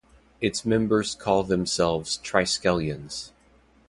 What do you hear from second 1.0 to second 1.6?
call